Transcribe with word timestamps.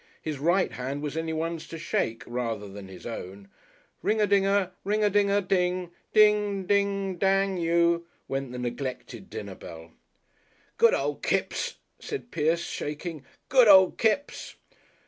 His 0.19 0.39
right 0.39 0.71
hand 0.71 1.03
was 1.03 1.15
anyone's 1.15 1.67
to 1.67 1.77
shake 1.77 2.23
rather 2.25 2.67
than 2.67 2.87
his 2.87 3.05
own. 3.05 3.49
(Ring 4.01 4.19
a 4.19 4.25
dinger, 4.25 4.71
ring 4.83 5.03
a 5.03 5.11
dinger 5.11 5.41
ding, 5.41 5.91
ding, 6.11 6.65
ding, 6.65 7.17
dang 7.17 7.57
you! 7.57 8.07
went 8.27 8.51
the 8.51 8.57
neglected 8.57 9.29
dinner 9.29 9.53
bell.) 9.53 9.91
"Good 10.79 10.95
old 10.95 11.21
Kipps," 11.21 11.75
said 11.99 12.31
Pierce, 12.31 12.63
shaking; 12.65 13.23
"Good 13.47 13.67
old 13.67 13.99
Kipps." 13.99 14.55